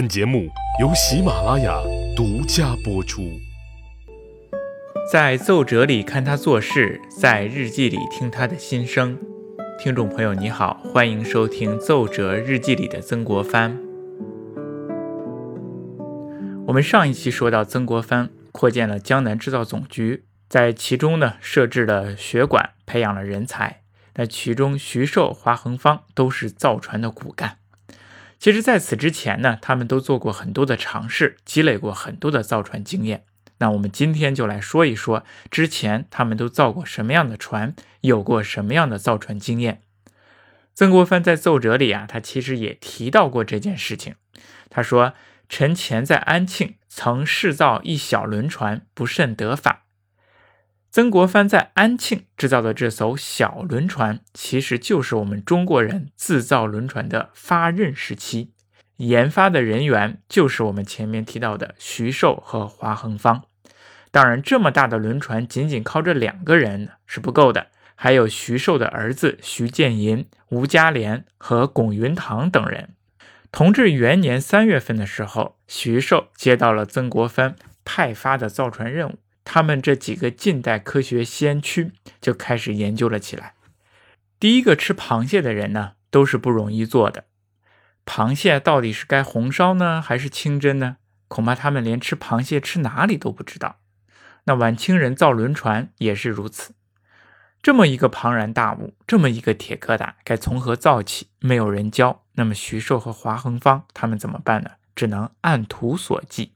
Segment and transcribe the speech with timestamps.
[0.00, 0.48] 本节目
[0.80, 1.78] 由喜马拉雅
[2.16, 3.38] 独家播出。
[5.12, 9.18] 在奏折里看他做事，在日记里听他的心声。
[9.78, 13.76] 听众朋友，你好，欢迎收听《奏折日记里的曾国藩》。
[16.68, 23.82] 我们上一期说到，曾国藩扩建了江南制造总局，在其中呢设置了学馆，培养了人才。
[24.14, 27.58] 那其中徐寿、华恒芳都是造船的骨干。
[28.40, 33.24] 其实，在此之前呢，他们都做过很多的尝试，积累过很多的造船经验。
[33.58, 39.82] 那我们今天就来说一说，之前他们都造过什么样的船，有过什么样的造船经验。
[40.72, 44.14] 曾国藩在奏折里啊，他其实也提到过这件事情。
[44.70, 45.12] 他说
[45.50, 49.84] ：“臣前在安庆曾试造一小轮船，不甚得法。”
[50.92, 58.50] 曾国藩在安庆制造的这艘小轮船，其实就是我们中国人制造轮船的发轫时期，
[58.96, 63.44] 研发的人员就是我们前面提到的徐寿和华恒芳。
[64.10, 72.88] 当然，这么大的轮船，仅仅靠这两个人是不够的，还有徐寿的儿子徐建银、吴家廉和龚云堂等人。
[73.52, 79.14] 同治元年三月份的时候，徐寿接到了曾国藩派发的造船任务。
[79.52, 83.54] 他们这几个近代科学先驱就开始研究了起来。
[84.38, 87.24] 第一个吃螃蟹的人呢，都是不容易做的。
[88.06, 90.98] 螃蟹到底是该红烧呢，还是清蒸呢？
[91.26, 93.80] 恐怕他们连吃螃蟹吃哪里都不知道。
[94.44, 96.74] 那晚清人造轮船也是如此。
[97.60, 101.26] 这么一个庞然大物，这么一个铁疙瘩，该从何造起？
[101.40, 102.22] 没有人教。
[102.34, 104.70] 那么徐寿和华恒芳他们怎么办呢？
[104.94, 106.52] 只能按图索骥。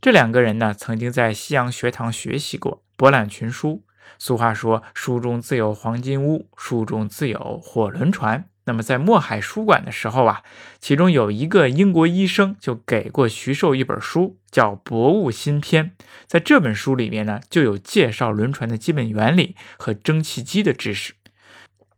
[0.00, 3.82] 这两个人呢，曾经在西洋学堂学习过，博览群书。
[4.18, 10.42] 俗话说：“书中自有黄金屋，书中自有火轮船。”那么在墨海书馆的时候啊，
[10.80, 15.90] 其中有一个英国医生就给过徐寿一本书，叫《博物新篇》。
[16.26, 21.14] 在这本书里面呢，就有介绍轮船的基本原理和蒸汽机的知识。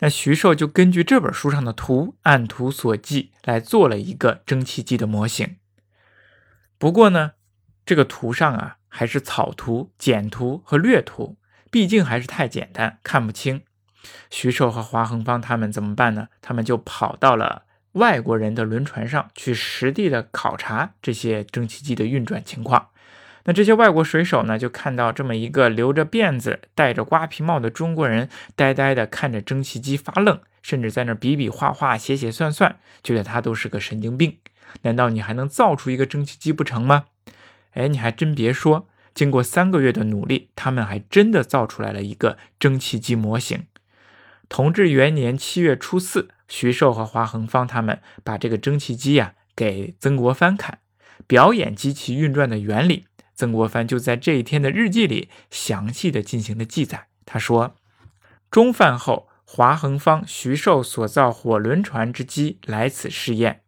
[0.00, 5.56] 那徐寿就根据这本书上的图，按图索骥来做了一个蒸汽机的模型。
[6.78, 7.32] 不过呢，
[7.88, 11.38] 这个图上啊，还是草图、简图和略图，
[11.70, 13.62] 毕竟还是太简单，看不清。
[14.28, 16.28] 徐寿和华恒芳他们怎么办呢？
[16.42, 17.62] 他们就跑到了
[17.92, 22.88] 外国人的轮船上去实地的考察这些蒸汽机的运转情况。
[23.44, 34.36] 那这些外国水手呢，就看到这么一个留着辫子、戴着瓜皮帽的中国人，呆呆的看着蒸汽机发愣，甚至在那比比划划、写写算算，觉得他都是个神经病。
[34.82, 37.06] 难道你还能造出一个蒸汽机不成吗？
[37.72, 43.66] 哎，你还真别说，经过三个月的努力，他们还真的造出来了一个蒸汽机模型。
[44.48, 50.78] 同治元年七月初四，徐寿和华恒芳他们把这个蒸汽机呀给曾国藩看，
[51.26, 53.04] 表演机器运转的原理。
[53.34, 57.06] 曾国藩就在这一天的日记里详细的进行了记载。
[57.24, 57.76] 他说
[58.50, 63.60] ：“中饭后，华恒芳、徐寿所造火轮船之机来此试验。”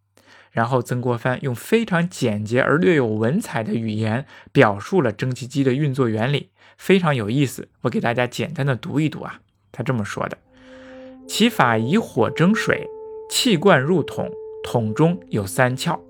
[0.50, 7.68] 然后曾国藩用非常简洁而略有文采的语言表述了蒸汽机的运作原理，非常有意思。
[7.82, 9.40] 我给大家简单的读一读啊，
[9.70, 10.38] 他这么说的：
[11.28, 12.88] 其法以火蒸水，
[13.30, 14.28] 气灌入桶，
[14.64, 16.00] 桶中有三窍，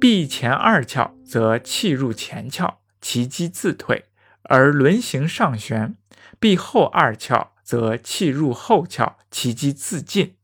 [0.00, 4.06] 闭前二窍，则气入前窍，其机自退，
[4.42, 5.94] 而轮行上旋；
[6.40, 10.34] 闭后二窍，则气入后窍，其机自进，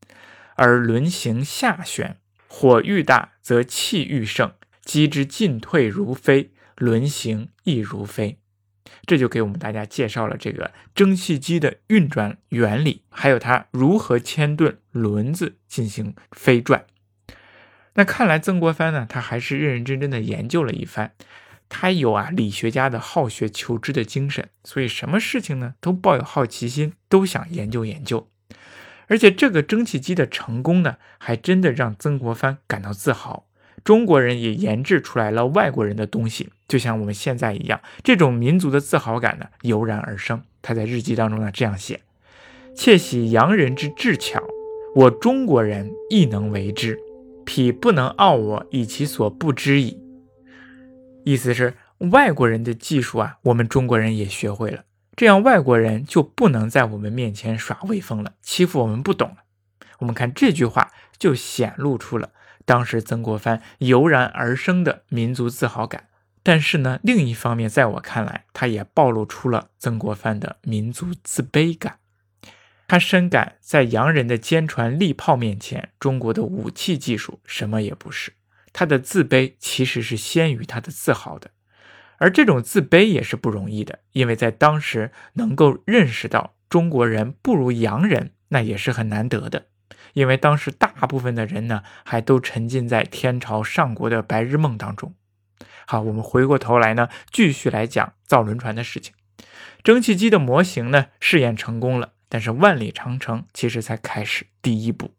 [0.54, 2.18] 而轮行下旋。
[2.54, 4.52] 火愈大，则气愈盛，
[4.84, 8.38] 机之进退如飞，轮行亦如飞。
[9.06, 16.84] 这就给我们大家介绍了这个蒸汽机的运转原理，还有它如何牵顿轮子进行飞转。
[17.94, 21.14] 那看来曾国藩呢，他还是认认真真的研究了一番。
[21.70, 28.28] 他有啊理学家的好学求知的精神，所以什么事情呢都抱有好奇心，都想研究研究。
[29.08, 33.46] 而且这个蒸汽机的成功呢，还真的让曾国藩感到自豪。
[33.84, 40.42] 中国人也研制出来了外国人的东西，就像我们现在一样，这种民族的自豪感呢油然而生。
[40.60, 42.00] 他在日记当中呢这样写
[42.76, 44.40] ：“窃喜洋人之智巧，
[44.94, 46.96] 我中国人亦能为之，
[47.44, 49.98] 彼不能傲我以其所不知矣。”
[51.24, 51.74] 意思是
[52.12, 54.84] 外国人的技术啊，我们中国人也学会了。
[55.14, 59.36] 这样外国人就不能在我们面前耍威风了，欺负我们不懂了。
[59.98, 62.30] 我们看这句话，就显露出了
[62.64, 66.08] 当时曾国藩油然而生的民族自豪感。
[66.42, 71.98] 但是呢，另一方面，在我看来，他也暴露出了曾国藩的民族自卑感。
[72.88, 78.32] 他深感在洋人的坚船利炮面前，中国的武器技术什么也不是。
[78.72, 81.50] 他的自卑其实是先于他的自豪的，
[82.22, 89.66] 而这种自卑也是不容易的，因为在当时能够认识到中国人不如洋人，那也是很难得的。
[90.12, 95.16] 因为当时大部分的人呢，还都沉浸在天朝上国的白日梦当中。
[95.84, 99.12] 好，我们回过头来呢，继续来讲造轮船的事情。
[99.82, 105.12] 蒸汽机的模型呢，试验成功了，但是万里长城其实才开始第一步。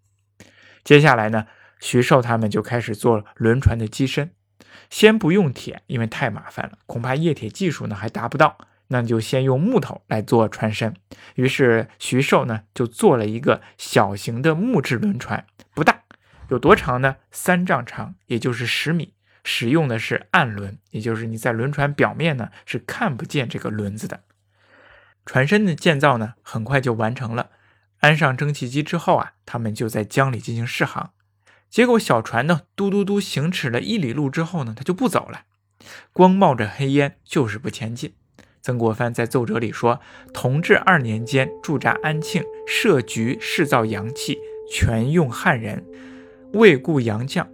[0.85, 1.47] 接下来呢，
[1.81, 4.31] 徐寿他们就开始做轮船的机身，
[4.93, 8.59] 先不用铁，因为太麻烦了，恐怕液铁技术呢还达不到。
[8.89, 10.93] 那就先用木头来做船身。
[11.33, 16.03] 于是徐寿呢就做了一个小型的木质轮船，不大，
[16.49, 17.15] 有多长呢？
[17.31, 19.15] 三丈长，也就是十米。
[19.43, 24.21] 使用的是暗轮，也就是你在轮船表面呢是看不见这个轮子的。
[25.25, 27.49] 船身的建造呢很快就完成了。
[28.01, 31.13] 安上蒸汽机之后啊，他们就在江里进行试航。
[31.73, 35.45] 结果小船呢嘟嘟嘟行驶了一里路之后呢，它就不走了，
[36.11, 38.13] 光冒着黑烟，就是不前进。
[38.61, 39.99] 曾国藩在奏折里说
[40.31, 44.37] ：“同治二年间驻扎安庆，设局试造洋器，
[44.71, 45.83] 全用汉人，
[46.53, 47.49] 未雇洋将，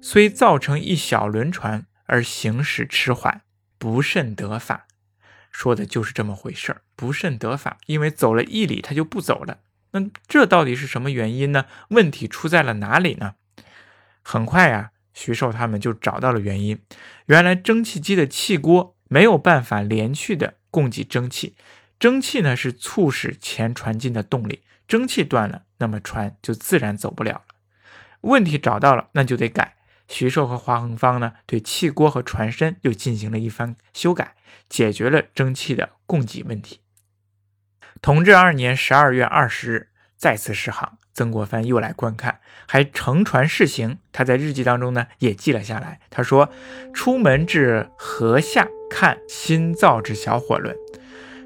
[0.00, 3.42] 虽造成一小轮船，而行驶迟缓，
[3.78, 4.88] 不甚得法。”
[5.52, 9.58] 说的就是这么回事儿，不甚得法，因为走了一里他就不走了。
[9.92, 11.66] 那这到底是什么原因呢？
[11.90, 13.34] 问题出在了哪里呢？
[14.22, 16.80] 很快呀，徐寿他们就找到了原因，
[17.26, 18.96] 原来蒸汽机的气锅。
[19.08, 21.54] 没有办法连续的供给蒸汽，
[22.00, 27.44] 蒸汽呢是促使前船进的动力，蒸汽断了，那么船就自然走不了了。
[28.22, 29.76] 问题找到了，那就得改。
[30.08, 34.34] 徐寿和华恒芳呢，对气锅和船身又进行了一番修改，
[34.70, 36.80] 解决了蒸汽的供给问题。
[38.00, 39.88] 同治二年十二月二十日。
[40.16, 43.98] 再次试航，曾国藩又来观看，还乘船试行。
[44.12, 46.00] 他在日记当中呢也记了下来。
[46.08, 46.48] 他说
[46.94, 50.74] ：“出门至河下看新造之小火轮，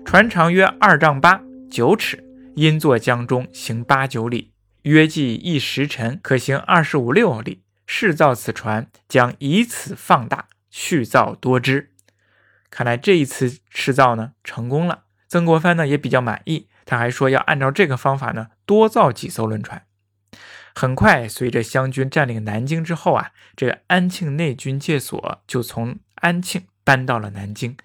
[0.05, 2.23] 船长约二丈八九尺，
[2.55, 4.53] 因坐江中行八九里，
[4.83, 7.63] 约计一时辰可行二十五六里。
[7.89, 11.91] 试造此船，将以此放大，续造多支。
[12.71, 15.05] 看来这一次试造呢成功了。
[15.29, 19.85] 曾国藩呢也比较满意。”他还说要按照这个方法呢，多造几艘轮船。
[20.75, 27.77] 很快，随着湘军占领南京之后啊，这个安庆内军界所就从安庆搬到了南京。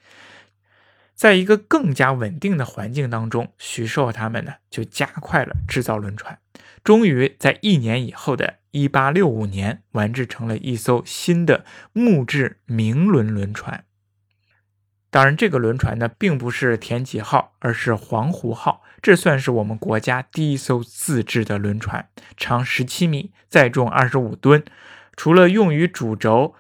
[1.16, 6.40] 在一个更加稳定的环境当中，徐寿他们呢就加快了制造轮船，
[6.84, 11.64] 终于在一年以后的1865年完制成了一艘新的
[11.94, 13.86] 木质明轮轮船。
[15.12, 18.82] 当然，这个轮船呢，并不是田吉号，而是黄湖号。
[19.02, 24.64] 这算是我们国家第一艘自制的轮船，长十七米，载重二十五吨。
[25.18, 26.56] 除了用于主轴、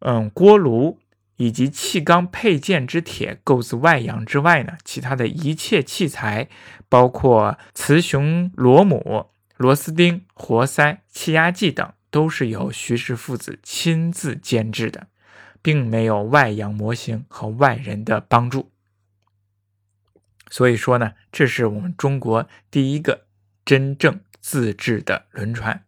[0.00, 0.98] 嗯锅炉
[1.36, 6.50] 以及气缸配件之铁构自外洋之外呢，其他的一切器材，
[6.90, 15.06] 包括雌雄螺母、螺丝钉、活塞、气压计等，都是由徐氏父子亲自监制的。
[15.62, 18.70] 并没有外洋模型和外人的帮助，
[20.48, 23.26] 所以说呢，这是我们中国第一个
[23.64, 25.84] 真正自制的轮船。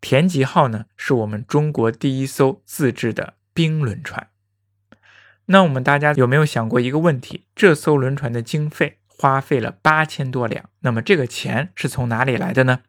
[0.00, 4.28] 田吉号呢，是我们中国第一艘自制的冰轮船。
[5.46, 7.46] 那我们大家有没有想过一个问题？
[7.56, 12.82] 这艘轮船的经费花费了八千多两，那么这个钱是从哪里来的呢？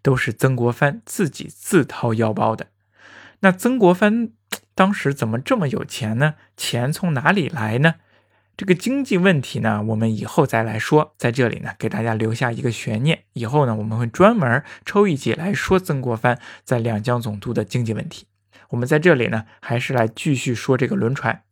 [0.00, 2.68] 都是曾国藩自己自掏腰包的。
[3.40, 4.32] 那曾国藩。
[4.80, 6.36] 当时怎么这么有钱呢？
[6.56, 7.96] 钱从哪里来呢？
[8.56, 11.12] 这个经济问题呢，我们以后再来说。
[11.18, 13.24] 在这里呢，给大家留下一个悬念。
[13.34, 18.24] 以后呢，我们会专门抽一集来说曾国藩在两江总督的经济问题。
[18.70, 21.42] 我们在这里呢，还是来继续说这个轮船。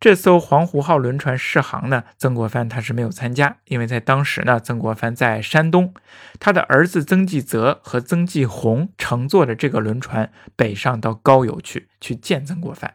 [0.00, 5.92] 这艘黄湖号轮船试航呢，曾国藩他是没有参加，因为在当时呢，曾国藩在山东，
[6.38, 12.94] 他的儿子曾纪泽和曾纪洪乘坐着这个轮船北上到高邮去，去见曾国藩。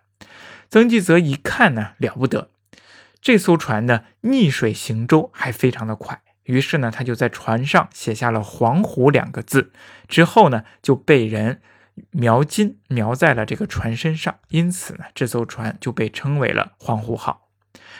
[0.67, 2.49] 曾纪泽一看呢，了不得，
[3.21, 9.71] 这艘船呢逆水行舟还非常的快，于是呢，他就在船上写下了“黄湖”两个字，
[10.07, 11.61] 之后呢，就被人。
[12.11, 17.49] 描金描在了这个船身上，因此呢，这艘船就被称为了黄湖号。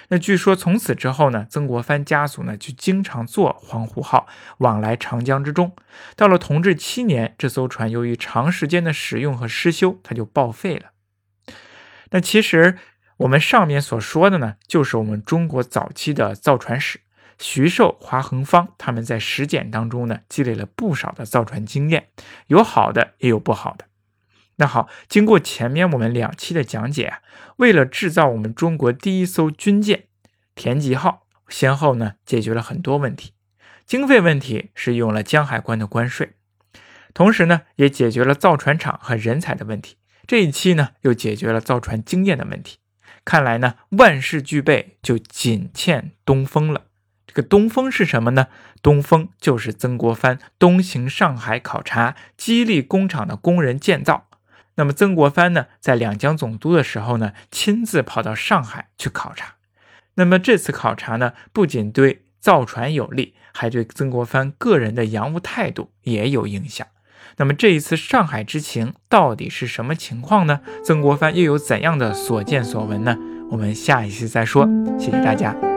[0.10, 4.28] 那据说从此之后呢，曾国藩家族呢就经常坐黄湖号
[4.60, 5.76] 往来长江之中。
[6.16, 10.92] 到了同治七年，这艘船由于长时间的使用和失修，它就报废了。
[12.12, 12.78] 那其实
[13.18, 17.00] 我们上面所说的呢，就是我们中国早期的造船史。
[17.38, 22.08] 徐寿、华恒芳他们在实践当中呢，积累了不少的造船经验，
[22.48, 23.86] 有好的，也有不好的。
[24.58, 27.20] 那好，经过前面我们两期的讲解啊，
[27.58, 30.06] 为了制造我们中国第一艘军舰
[30.56, 33.34] “田吉号”，先后呢解决了很多问题。
[33.86, 36.32] 经费问题是用了江海关的关税，
[37.14, 39.98] 同时呢也解决了造船厂和人才的问题。
[40.26, 42.78] 这一期呢又解决了造船经验的问题。
[43.26, 46.86] 看来呢万事俱备，就仅欠东风了。
[47.28, 48.48] 这个东风是什么呢？
[48.82, 54.28] 东风就是曾国藩东行上海考察，激励工厂的工人建造。
[54.76, 59.56] 那么曾国藩呢，在两江总督的时候呢，亲自跑到上海去考察。
[60.16, 66.86] 那么这次考察呢，不仅对造船有利，还对曾国藩个人的洋务态度也有影响。
[67.38, 70.62] 那么这一次上海之行到底是什么情况呢？
[70.84, 73.18] 曾国藩又有怎样的所见所闻呢？
[73.52, 74.68] 我们下一期再说。
[75.00, 75.75] 谢谢大家。